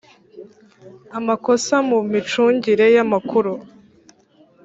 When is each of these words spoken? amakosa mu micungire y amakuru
amakosa 1.17 1.75
mu 1.89 1.97
micungire 2.11 2.85
y 2.95 2.97
amakuru 3.05 3.51